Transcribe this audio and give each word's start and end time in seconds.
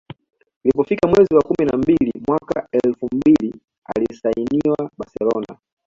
Ilipofika 0.63 1.07
mwezi 1.07 1.35
wa 1.35 1.41
kumi 1.43 1.69
na 1.71 1.77
mbili 1.77 2.13
mwaka 2.27 2.67
elfu 2.71 3.09
mbili 3.15 3.55
alisainiwa 3.95 4.91
Barcelona 4.97 5.57